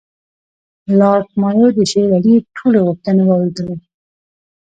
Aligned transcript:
لارډ 0.99 1.27
مایو 1.41 1.67
د 1.77 1.79
شېر 1.91 2.09
علي 2.17 2.35
ټولې 2.55 2.79
غوښتنې 2.85 3.23
واورېدلې. 3.25 3.75